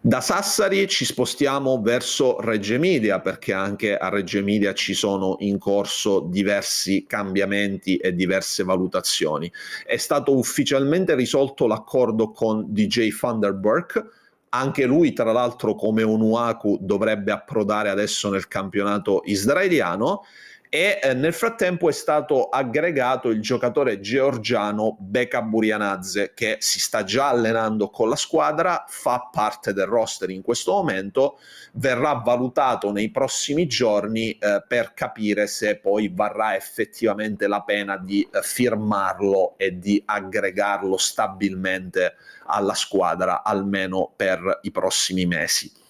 Da 0.00 0.20
Sassari 0.20 0.86
ci 0.88 1.04
spostiamo 1.04 1.80
verso 1.82 2.40
Reggio 2.40 2.74
Emilia 2.74 3.20
perché 3.20 3.52
anche 3.52 3.96
a 3.96 4.08
Reggio 4.08 4.38
Emilia 4.38 4.72
ci 4.72 4.94
sono 4.94 5.36
in 5.40 5.58
corso 5.58 6.20
diversi 6.20 7.04
cambiamenti 7.06 7.96
e 7.96 8.14
diverse 8.14 8.62
valutazioni. 8.64 9.50
È 9.84 9.96
stato 9.96 10.36
ufficialmente 10.36 11.14
risolto 11.14 11.66
l'accordo 11.66 12.30
con 12.30 12.66
DJ 12.68 13.10
Thunderberg, 13.10 14.10
anche 14.50 14.84
lui 14.84 15.12
tra 15.12 15.32
l'altro 15.32 15.74
come 15.74 16.02
Onuaku 16.04 16.78
dovrebbe 16.80 17.32
approdare 17.32 17.88
adesso 17.88 18.30
nel 18.30 18.48
campionato 18.48 19.22
israeliano 19.24 20.22
e 20.70 21.00
eh, 21.02 21.14
nel 21.14 21.32
frattempo 21.32 21.88
è 21.88 21.92
stato 21.92 22.48
aggregato 22.48 23.28
il 23.28 23.40
giocatore 23.40 24.00
georgiano 24.00 24.96
Beka 24.98 25.40
Burianadze 25.42 26.32
che 26.34 26.56
si 26.60 26.78
sta 26.78 27.04
già 27.04 27.28
allenando 27.28 27.88
con 27.88 28.08
la 28.08 28.16
squadra, 28.16 28.84
fa 28.86 29.28
parte 29.32 29.72
del 29.72 29.86
roster 29.86 30.30
in 30.30 30.42
questo 30.42 30.72
momento, 30.72 31.38
verrà 31.72 32.14
valutato 32.14 32.92
nei 32.92 33.10
prossimi 33.10 33.66
giorni 33.66 34.32
eh, 34.32 34.62
per 34.66 34.92
capire 34.92 35.46
se 35.46 35.76
poi 35.78 36.12
varrà 36.14 36.54
effettivamente 36.54 37.46
la 37.46 37.62
pena 37.62 37.96
di 37.96 38.22
eh, 38.30 38.42
firmarlo 38.42 39.54
e 39.56 39.78
di 39.78 40.02
aggregarlo 40.04 40.96
stabilmente 40.98 42.16
alla 42.46 42.74
squadra 42.74 43.42
almeno 43.42 44.12
per 44.14 44.60
i 44.62 44.70
prossimi 44.70 45.24
mesi 45.26 45.86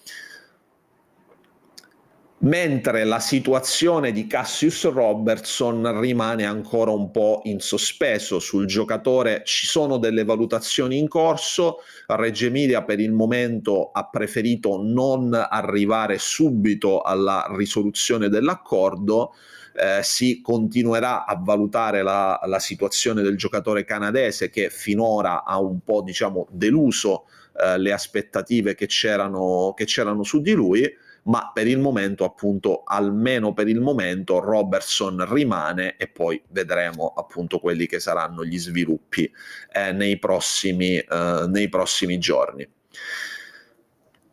mentre 2.41 3.03
la 3.05 3.19
situazione 3.19 4.13
di 4.13 4.29
Cassius 4.29 4.89
Robertson 4.89 5.99
rimane 6.01 6.45
ancora 6.45 6.93
un 6.93 7.11
po' 7.11 7.41
in 7.45 7.59
sospeso 7.59 8.39
sul 8.39 8.67
giocatore 8.67 9.43
ci 9.45 9.67
sono 9.67 9.97
delle 9.99 10.25
valutazioni 10.25 10.99
in 10.99 11.09
corso. 11.09 11.79
Reggio 12.07 12.47
Emilia 12.47 12.85
per 12.85 13.01
il 13.01 13.13
momento 13.13 13.91
ha 13.93 14.09
preferito 14.09 14.81
non 14.81 15.35
arrivare 15.35 16.19
subito 16.19 17.01
alla 17.01 17.47
risoluzione 17.57 18.29
dell'accordo. 18.29 19.35
Eh, 19.75 20.03
si 20.03 20.41
continuerà 20.41 21.25
a 21.25 21.37
valutare 21.41 22.03
la, 22.03 22.41
la, 22.47 22.59
situazione 22.59 23.23
del 23.23 23.37
giocatore 23.37 23.85
canadese 23.85 24.51
che 24.51 24.71
finora 24.71 25.45
ha 25.45 25.61
un 25.61 25.81
po' 25.85 26.03
diciamo 26.03 26.49
deluso 26.51 27.27
eh, 27.61 27.79
le 27.79 27.93
aspettative 27.93 28.75
che 28.75 28.87
c'erano, 28.87 29.75
che 29.77 29.85
c'erano 29.85 30.25
su 30.25 30.41
di 30.41 30.53
lui 30.53 30.93
ma 31.29 31.51
per 31.53 31.67
il 31.67 31.79
momento 31.79 32.25
appunto 32.25 32.83
almeno 32.85 33.53
per 33.53 33.69
il 33.69 33.81
momento 33.81 34.41
Robertson 34.41 35.27
rimane 35.33 35.97
e 35.97 36.09
poi 36.09 36.43
vedremo 36.51 37.13
appunto 37.17 37.59
quelli 37.59 37.87
che 37.87 38.01
saranno 38.01 38.45
gli 38.45 38.59
sviluppi 38.59 39.31
eh, 39.73 39.93
nei, 39.93 40.19
prossimi, 40.19 40.97
eh, 40.97 41.45
nei 41.49 41.69
prossimi 41.69 42.19
giorni. 42.19 42.69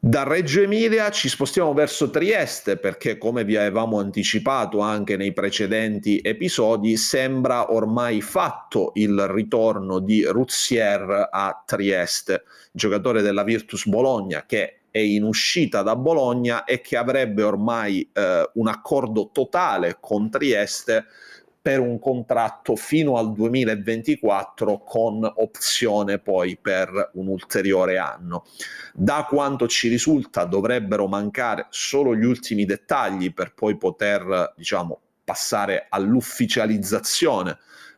Da 0.05 0.21
Reggio 0.21 0.61
Emilia 0.61 1.09
ci 1.09 1.27
spostiamo 1.27 1.73
verso 1.73 2.11
Trieste 2.11 2.77
perché 2.77 3.17
come 3.17 3.43
vi 3.43 3.57
avevamo 3.57 3.97
anticipato 3.97 4.79
anche 4.79 5.17
nei 5.17 5.33
precedenti 5.33 6.19
episodi 6.21 6.95
sembra 6.95 7.73
ormai 7.73 8.21
fatto 8.21 8.91
il 8.95 9.27
ritorno 9.27 9.97
di 9.97 10.23
Ruzier 10.23 11.29
a 11.31 11.63
Trieste, 11.65 12.43
giocatore 12.71 13.23
della 13.23 13.43
Virtus 13.43 13.87
Bologna 13.87 14.45
che 14.45 14.81
è 14.95 14.99
in 14.99 15.23
uscita 15.23 15.81
da 15.81 15.97
Bologna 15.97 16.63
e 16.63 16.79
che 16.79 16.95
avrebbe 16.95 17.43
ormai 17.43 18.09
eh, 18.13 18.49
un 18.53 18.67
accordo 18.69 19.29
totale 19.33 19.97
con 19.99 20.29
Trieste 20.29 21.03
per 21.61 21.81
un 21.81 21.99
contratto 21.99 22.77
fino 22.77 23.17
al 23.17 23.33
2024 23.33 24.83
con 24.85 25.29
opzione 25.35 26.19
poi 26.19 26.55
per 26.55 27.09
un 27.15 27.27
ulteriore 27.27 27.97
anno. 27.97 28.45
Da 28.93 29.25
quanto 29.27 29.67
ci 29.67 29.89
risulta 29.89 30.45
dovrebbero 30.45 31.07
mancare 31.07 31.67
solo 31.71 32.15
gli 32.15 32.23
ultimi 32.23 32.63
dettagli 32.63 33.33
per 33.33 33.53
poi 33.53 33.75
poter 33.75 34.53
diciamo 34.55 35.01
passare 35.25 35.87
all'ufficializzazione 35.89 37.57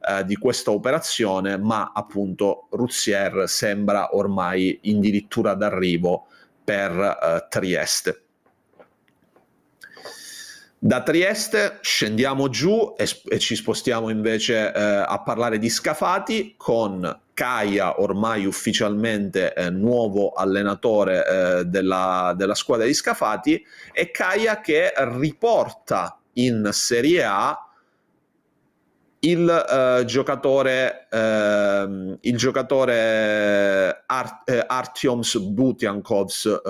eh, 0.10 0.26
di 0.26 0.36
questa 0.36 0.72
operazione, 0.72 1.60
ma 1.60 1.92
appunto 1.94 2.70
Ruzier 2.72 3.44
sembra 3.48 4.16
ormai 4.16 4.80
addirittura 4.84 5.54
d'arrivo 5.54 6.26
per 6.68 6.92
uh, 6.92 7.48
Trieste. 7.48 8.24
Da 10.78 11.02
Trieste 11.02 11.80
scendiamo 11.80 12.50
giù 12.50 12.94
e, 12.98 13.08
e 13.30 13.40
ci 13.40 13.56
spostiamo 13.56 14.10
invece 14.10 14.74
eh, 14.74 14.82
a 14.82 15.22
parlare 15.24 15.60
di 15.60 15.70
Scafati 15.70 16.56
con 16.58 17.22
Caia, 17.34 18.02
ormai 18.02 18.46
ufficialmente 18.46 19.54
eh, 19.54 19.70
nuovo 19.70 20.34
allenatore 20.34 21.26
eh, 21.26 21.66
della, 21.66 22.34
della, 22.36 22.54
squadra 22.54 22.86
di 22.86 22.94
Scafati, 22.94 23.66
e 23.94 24.12
Caia 24.12 24.60
che 24.60 24.94
riporta 24.98 26.20
in 26.34 26.70
Serie 26.74 27.24
A 27.24 27.67
il 29.22 30.00
uh, 30.02 30.06
giocatore, 30.06 31.08
uh, 31.12 32.18
il 32.22 32.38
giocatore 32.38 34.04
Art, 34.06 34.50
uh, 34.50 34.64
Artyoms 34.68 35.38
Butiankovs, 35.38 36.62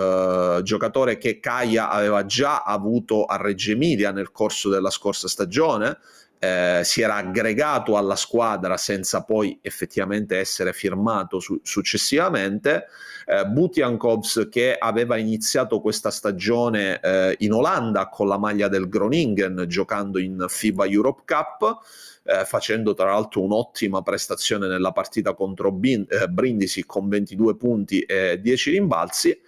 giocatore 0.63 1.17
che 1.17 1.39
Kaya 1.39 1.89
aveva 1.89 2.25
già 2.25 2.63
avuto 2.63 3.25
a 3.25 3.38
Reggio 3.38 3.71
Emilia 3.71 4.12
nel 4.12 4.31
corso 4.31 4.69
della 4.69 4.89
scorsa 4.89 5.27
stagione, 5.27 5.97
eh, 6.39 6.81
si 6.83 7.01
era 7.01 7.15
aggregato 7.15 7.97
alla 7.97 8.15
squadra 8.15 8.77
senza 8.77 9.23
poi 9.23 9.57
effettivamente 9.62 10.38
essere 10.38 10.73
firmato 10.73 11.39
su- 11.39 11.60
successivamente. 11.63 12.86
Eh, 13.25 13.45
Butiankovs 13.45 14.47
che 14.49 14.75
aveva 14.77 15.17
iniziato 15.17 15.81
questa 15.81 16.12
stagione 16.12 16.99
eh, 16.99 17.36
in 17.39 17.53
Olanda 17.53 18.07
con 18.07 18.27
la 18.27 18.38
maglia 18.38 18.67
del 18.67 18.88
Groningen 18.88 19.65
giocando 19.67 20.19
in 20.19 20.45
FIBA 20.47 20.86
Europe 20.86 21.23
Cup 21.25 21.79
eh, 22.27 22.43
facendo 22.43 22.93
tra 22.93 23.11
l'altro 23.11 23.41
un'ottima 23.41 24.01
prestazione 24.01 24.67
nella 24.67 24.91
partita 24.91 25.33
contro 25.33 25.71
Bin- 25.71 26.05
eh, 26.09 26.27
Brindisi 26.27 26.85
con 26.85 27.07
22 27.07 27.55
punti 27.55 28.01
e 28.01 28.39
10 28.41 28.71
rimbalzi. 28.71 29.39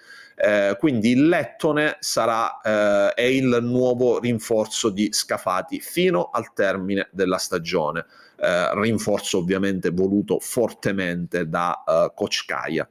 Eh, 0.41 0.77
quindi 0.79 1.11
il 1.11 1.27
Lettone 1.27 1.97
sarà 1.99 2.61
eh, 2.61 3.13
è 3.13 3.23
il 3.23 3.57
nuovo 3.61 4.19
rinforzo 4.19 4.89
di 4.89 5.09
Scafati 5.11 5.81
fino 5.81 6.29
al 6.31 6.53
termine 6.53 7.09
della 7.11 7.37
stagione. 7.37 8.05
Eh, 8.37 8.69
rinforzo 8.79 9.39
ovviamente 9.39 9.89
voluto 9.89 10.39
fortemente 10.39 11.49
da 11.49 11.83
uh, 11.85 12.13
Coach 12.13 12.45
Kaia. 12.45 12.89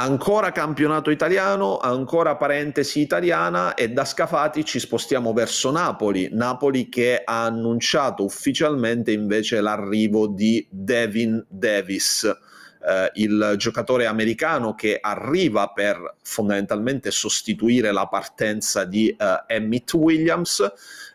Ancora 0.00 0.52
campionato 0.52 1.10
italiano, 1.10 1.78
ancora 1.78 2.36
parentesi 2.36 3.00
italiana 3.00 3.74
e 3.74 3.90
da 3.90 4.04
Scafati 4.04 4.64
ci 4.64 4.78
spostiamo 4.78 5.32
verso 5.32 5.72
Napoli. 5.72 6.28
Napoli 6.30 6.88
che 6.88 7.20
ha 7.24 7.46
annunciato 7.46 8.22
ufficialmente 8.22 9.10
invece 9.10 9.60
l'arrivo 9.60 10.28
di 10.28 10.64
Devin 10.70 11.44
Davis, 11.48 12.22
eh, 12.22 13.10
il 13.14 13.54
giocatore 13.56 14.06
americano 14.06 14.76
che 14.76 14.98
arriva 15.00 15.66
per 15.72 16.14
fondamentalmente 16.22 17.10
sostituire 17.10 17.90
la 17.90 18.06
partenza 18.06 18.84
di 18.84 19.08
eh, 19.08 19.42
Emmett 19.48 19.92
Williams. 19.94 20.60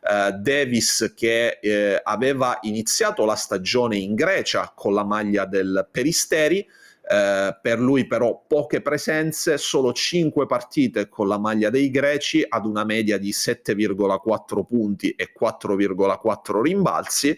Uh, 0.04 0.38
Davis 0.38 1.14
che 1.16 1.60
eh, 1.62 2.02
aveva 2.04 2.58
iniziato 2.64 3.24
la 3.24 3.36
stagione 3.36 3.96
in 3.96 4.16
Grecia 4.16 4.74
con 4.76 4.94
la 4.94 5.06
maglia 5.06 5.46
del 5.46 5.88
Peristeri, 5.90 6.68
eh, 7.06 7.58
per 7.62 7.80
lui 7.80 8.08
però 8.08 8.46
poche 8.48 8.82
presenze, 8.82 9.58
solo 9.58 9.92
5 9.92 10.46
partite 10.46 11.10
con 11.10 11.28
la 11.28 11.38
maglia 11.38 11.70
dei 11.70 11.90
greci 11.90 12.46
ad 12.48 12.66
una 12.66 12.86
media 12.86 13.18
di 13.18 13.32
7,4 13.32 14.64
punti 14.64 15.12
e 15.12 15.34
4,4 15.38 16.62
rimbalzi. 16.62 17.38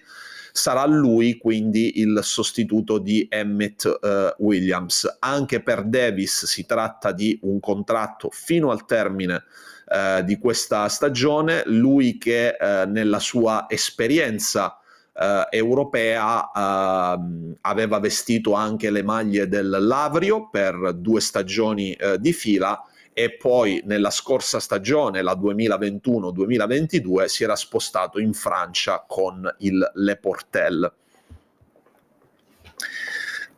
Sarà 0.52 0.86
lui 0.86 1.38
quindi 1.38 2.00
il 2.00 2.20
sostituto 2.22 2.98
di 3.00 3.28
Emmett 3.30 3.86
eh, 3.86 4.36
Williams. 4.38 5.18
Anche 5.20 5.62
per 5.62 5.84
Davis 5.84 6.46
si 6.46 6.66
tratta 6.66 7.12
di 7.12 7.38
un 7.42 7.60
contratto 7.60 8.30
fino 8.32 8.72
al 8.72 8.86
termine 8.86 9.44
eh, 9.88 10.24
di 10.24 10.38
questa 10.38 10.88
stagione. 10.88 11.64
Lui 11.66 12.18
che 12.18 12.56
eh, 12.56 12.86
nella 12.86 13.20
sua 13.20 13.66
esperienza 13.68 14.80
eh, 15.18 15.48
europea 15.52 16.52
eh, 16.52 17.56
aveva 17.62 18.00
vestito 18.00 18.54
anche 18.54 18.92
le 18.92 19.04
maglie 19.04 19.48
del 19.48 19.78
Lavrio 19.80 20.50
per 20.50 20.94
due 20.96 21.22
stagioni 21.22 21.94
eh, 21.94 22.20
di 22.20 22.34
fila 22.34 22.84
e 23.18 23.32
poi 23.38 23.82
nella 23.86 24.10
scorsa 24.10 24.60
stagione, 24.60 25.22
la 25.22 25.36
2021-2022, 25.36 27.26
si 27.26 27.46
era 27.46 27.56
spostato 27.56 28.20
in 28.20 28.34
Francia 28.34 29.06
con 29.08 29.50
il 29.60 29.90
Le 29.94 30.18
Portel. 30.18 30.94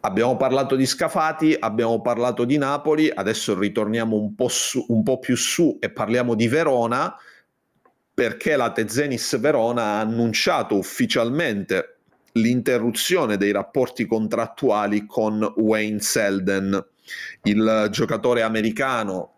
Abbiamo 0.02 0.38
parlato 0.38 0.76
di 0.76 0.86
Scafati, 0.86 1.58
abbiamo 1.60 2.02
parlato 2.02 2.46
di 2.46 2.60
Napoli, 2.60 3.10
adesso 3.10 3.58
ritorniamo 3.58 4.16
un 4.16 4.36
po', 4.36 4.48
su, 4.48 4.86
un 4.90 5.02
po 5.02 5.18
più 5.18 5.36
su 5.36 5.78
e 5.80 5.90
parliamo 5.90 6.36
di 6.36 6.48
Verona 6.48 7.16
perché 8.18 8.56
la 8.56 8.72
Tezenis 8.72 9.38
Verona 9.38 9.84
ha 9.84 10.00
annunciato 10.00 10.76
ufficialmente 10.76 11.98
l'interruzione 12.32 13.38
dei 13.38 13.52
rapporti 13.52 14.08
contrattuali 14.08 15.06
con 15.06 15.54
Wayne 15.58 16.00
Selden, 16.00 16.84
il 17.44 17.88
giocatore 17.92 18.42
americano. 18.42 19.34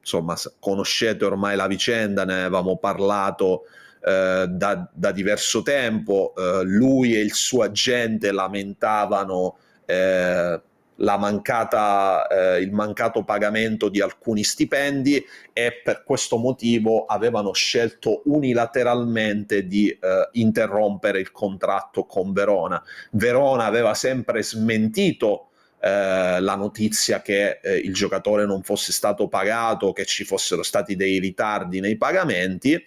Insomma, 0.00 0.34
conoscete 0.58 1.24
ormai 1.24 1.54
la 1.54 1.68
vicenda, 1.68 2.24
ne 2.24 2.40
avevamo 2.40 2.78
parlato 2.78 3.66
eh, 4.04 4.46
da, 4.48 4.90
da, 4.92 5.12
diverso 5.12 5.62
tempo. 5.62 6.34
Eh, 6.36 6.64
lui 6.64 7.14
e 7.14 7.20
il 7.20 7.32
suo 7.32 7.62
agente 7.62 8.32
lamentavano 8.32 9.56
eh, 9.84 10.60
mancata, 10.96 12.26
eh, 12.26 12.60
il 12.60 12.72
mancato 12.72 13.22
pagamento 13.24 13.88
di 13.88 14.00
alcuni 14.00 14.42
stipendi 14.42 15.24
e 15.52 15.80
per 15.82 16.02
questo 16.04 16.36
motivo 16.38 17.04
avevano 17.04 17.52
scelto 17.52 18.22
unilateralmente 18.24 19.66
di 19.66 19.88
eh, 19.88 20.28
interrompere 20.32 21.20
il 21.20 21.32
contratto 21.32 22.04
con 22.04 22.32
Verona. 22.32 22.82
Verona 23.10 23.64
aveva 23.64 23.94
sempre 23.94 24.42
smentito 24.42 25.48
eh, 25.78 26.40
la 26.40 26.54
notizia 26.54 27.20
che 27.20 27.60
eh, 27.62 27.76
il 27.76 27.92
giocatore 27.92 28.46
non 28.46 28.62
fosse 28.62 28.92
stato 28.92 29.28
pagato, 29.28 29.92
che 29.92 30.04
ci 30.04 30.24
fossero 30.24 30.62
stati 30.62 30.96
dei 30.96 31.18
ritardi 31.18 31.80
nei 31.80 31.96
pagamenti. 31.96 32.82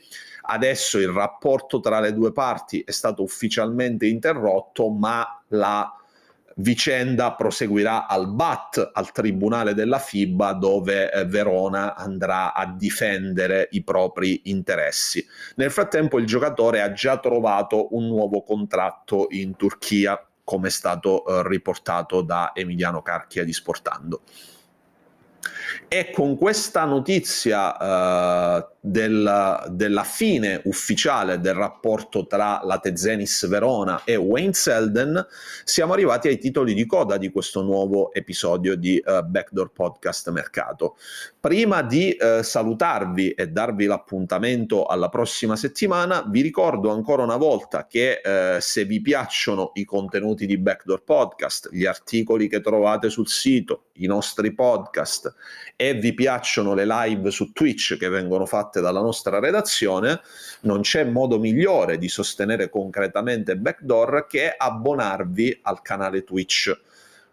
Adesso 0.52 0.98
il 0.98 1.10
rapporto 1.10 1.80
tra 1.80 2.00
le 2.00 2.12
due 2.12 2.32
parti 2.32 2.82
è 2.86 2.92
stato 2.92 3.22
ufficialmente 3.22 4.08
interrotto, 4.08 4.90
ma 4.90 5.44
la 5.50 5.94
vicenda 6.60 7.34
proseguirà 7.34 8.08
al 8.08 8.28
BAT, 8.28 8.92
al 8.94 9.12
Tribunale 9.12 9.74
della 9.74 10.00
FIBA, 10.00 10.54
dove 10.54 11.12
eh, 11.12 11.26
Verona 11.26 11.96
andrà 11.96 12.54
a 12.54 12.66
difendere 12.66 13.68
i 13.72 13.84
propri 13.84 14.42
interessi. 14.46 15.26
Nel 15.56 15.72
frattempo 15.72 16.20
il 16.20 16.26
giocatore 16.26 16.82
ha 16.82 16.92
già 16.92 17.18
trovato 17.20 17.96
un 17.96 18.08
nuovo 18.08 18.44
contratto 18.44 19.28
in 19.30 19.56
Turchia, 19.56 20.24
come 20.44 20.68
è 20.68 20.72
stato 20.72 21.26
eh, 21.26 21.48
riportato 21.48 22.22
da 22.22 22.52
Emiliano 22.54 23.02
Carchia 23.02 23.44
di 23.44 23.54
Sportando. 23.54 24.22
E 25.88 26.12
con 26.12 26.38
questa 26.38 26.86
notizia 26.86 27.78
eh, 27.78 28.68
del, 28.80 29.66
della 29.72 30.04
fine 30.04 30.62
ufficiale 30.66 31.40
del 31.40 31.54
rapporto 31.54 32.28
tra 32.28 32.62
la 32.64 32.80
Tezenis 32.80 33.48
Verona 33.48 34.04
e 34.04 34.16
Wayne 34.16 34.54
Selden, 34.54 35.26
siamo 35.64 35.94
arrivati 35.94 36.28
ai 36.28 36.38
titoli 36.38 36.74
di 36.74 36.86
coda 36.86 37.18
di 37.18 37.30
questo 37.30 37.62
nuovo 37.62 38.14
episodio 38.14 38.76
di 38.76 39.02
uh, 39.04 39.24
Backdoor 39.24 39.72
Podcast 39.72 40.30
Mercato. 40.30 40.96
Prima 41.40 41.82
di 41.82 42.16
uh, 42.20 42.42
salutarvi 42.42 43.32
e 43.32 43.48
darvi 43.48 43.86
l'appuntamento 43.86 44.86
alla 44.86 45.10
prossima 45.10 45.56
settimana, 45.56 46.24
vi 46.28 46.42
ricordo 46.42 46.92
ancora 46.92 47.24
una 47.24 47.38
volta 47.38 47.86
che 47.86 48.22
uh, 48.24 48.60
se 48.60 48.86
vi 48.86 49.02
piacciono 49.02 49.72
i 49.74 49.84
contenuti 49.84 50.46
di 50.46 50.58
Backdoor 50.58 51.04
Podcast, 51.04 51.70
gli 51.72 51.86
articoli 51.86 52.48
che 52.48 52.62
trovate 52.62 53.10
sul 53.10 53.28
sito, 53.28 53.86
i 53.94 54.06
nostri 54.06 54.54
podcast 54.54 55.34
e 55.76 55.94
vi 55.94 56.14
piacciono 56.14 56.74
le 56.74 56.86
live 56.86 57.32
su 57.32 57.52
Twitch 57.52 57.98
che 57.98 58.10
vengono 58.10 58.46
fatte 58.46 58.82
dalla 58.82 59.02
nostra 59.02 59.40
redazione, 59.40 60.22
non 60.62 60.82
c'è 60.82 61.04
modo 61.04 61.40
migliore 61.40 61.98
di 61.98 62.10
sostenere 62.10 62.70
concretamente 62.70 63.56
Backdoor 63.56 64.28
che 64.28 64.54
abbonarvi 64.56 65.60
al 65.64 65.82
canale 65.82 66.24
Twitch. 66.24 66.82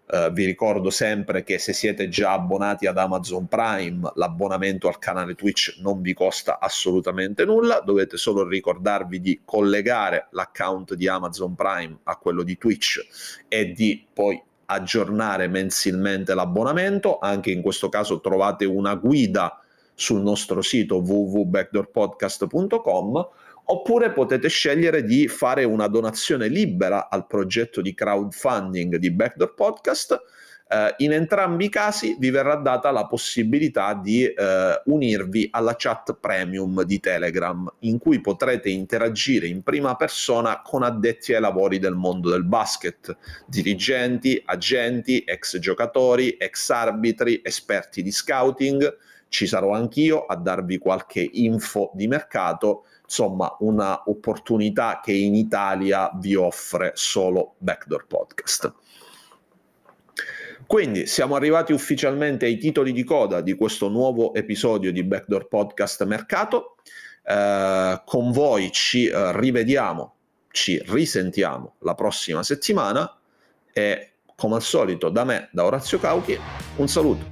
Uh, 0.09 0.31
vi 0.31 0.45
ricordo 0.45 0.89
sempre 0.89 1.43
che 1.43 1.59
se 1.59 1.73
siete 1.73 2.09
già 2.09 2.33
abbonati 2.33 2.87
ad 2.87 2.97
Amazon 2.97 3.49
Prime, 3.49 4.13
l'abbonamento 4.15 4.87
al 4.87 5.01
canale 5.01 5.35
Twitch 5.35 5.79
non 5.81 6.01
vi 6.01 6.15
costa 6.15 6.61
assolutamente 6.61 7.45
nulla, 7.45 7.81
dovete 7.81 8.17
solo 8.17 8.47
ricordarvi 8.47 9.21
di 9.21 9.41
collegare 9.45 10.29
l'account 10.31 10.95
di 10.95 11.09
Amazon 11.09 11.57
Prime 11.57 11.99
a 12.05 12.17
quello 12.19 12.45
di 12.45 12.57
Twitch 12.57 13.05
e 13.49 13.73
di 13.73 14.07
poi 14.13 14.41
aggiornare 14.67 15.49
mensilmente 15.49 16.35
l'abbonamento, 16.35 17.19
anche 17.19 17.51
in 17.51 17.63
questo 17.63 17.89
caso 17.89 18.21
trovate 18.21 18.65
una 18.65 18.95
guida 18.95 19.61
sul 19.95 20.21
nostro 20.21 20.63
sito 20.63 20.99
www.backdoorpodcast.com 20.99 23.29
oppure 23.69 24.13
potete 24.13 24.49
scegliere 24.49 25.03
di 25.03 25.27
fare 25.27 25.65
una 25.65 25.89
donazione 25.89 26.47
libera 26.49 27.09
al 27.09 27.27
progetto 27.27 27.81
di 27.81 27.95
crowdfunding 27.95 28.97
di 28.97 29.11
Backdoor 29.11 29.55
Podcast 29.55 30.23
Uh, 30.69 30.93
in 30.97 31.13
entrambi 31.13 31.67
i 31.67 31.69
casi 31.69 32.17
vi 32.19 32.31
verrà 32.31 32.57
data 32.57 32.91
la 32.91 33.07
possibilità 33.07 33.95
di 33.95 34.25
uh, 34.25 34.91
unirvi 34.93 35.49
alla 35.53 35.77
chat 35.77 36.15
premium 36.15 36.83
di 36.83 36.99
Telegram, 36.99 37.73
in 37.81 37.99
cui 37.99 38.21
potrete 38.21 38.69
interagire 38.69 39.47
in 39.47 39.63
prima 39.63 39.95
persona 39.95 40.63
con 40.63 40.83
addetti 40.83 41.35
ai 41.35 41.41
lavori 41.41 41.79
del 41.79 41.95
mondo 41.95 42.31
del 42.31 42.43
basket, 42.43 43.17
dirigenti, 43.47 44.43
agenti, 44.45 45.23
ex 45.25 45.57
giocatori, 45.59 46.31
ex 46.31 46.69
arbitri, 46.71 47.41
esperti 47.45 48.03
di 48.03 48.11
scouting. 48.11 48.97
Ci 49.29 49.47
sarò 49.47 49.71
anch'io 49.71 50.27
a 50.27 50.35
darvi 50.35 50.79
qualche 50.79 51.29
info 51.33 51.93
di 51.95 52.09
mercato, 52.09 52.87
insomma, 53.05 53.55
una 53.61 54.03
opportunità 54.07 55.01
che 55.01 55.13
in 55.13 55.37
Italia 55.37 56.11
vi 56.17 56.35
offre 56.35 56.91
solo 56.95 57.55
Backdoor 57.59 58.07
Podcast. 58.07 58.75
Quindi 60.67 61.07
siamo 61.07 61.37
arrivati 61.37 61.73
ufficialmente 61.73 62.45
ai 62.45 62.59
titoli 62.59 62.93
di 62.93 63.05
coda 63.05 63.41
di 63.41 63.55
questo 63.55 63.89
nuovo 63.89 64.35
episodio 64.35 64.91
di 64.91 65.05
Backdoor 65.05 65.47
Podcast 65.47 66.05
Mercato. 66.05 66.75
Eh, 67.23 68.03
con 68.05 68.33
voi 68.33 68.71
ci 68.73 69.07
eh, 69.07 69.39
rivediamo, 69.39 70.15
ci 70.51 70.83
risentiamo 70.87 71.75
la 71.81 71.95
prossima 71.95 72.43
settimana 72.43 73.17
e 73.73 74.11
come 74.35 74.57
al 74.57 74.63
solito 74.63 75.09
da 75.09 75.25
me, 75.25 75.49
da 75.53 75.65
Orazio 75.65 75.99
Cauchi, 75.99 76.39
un 76.77 76.89
saluto. 76.89 77.25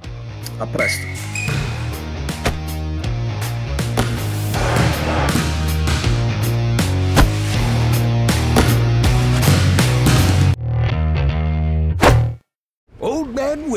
A 0.57 0.65
presto. 0.65 1.54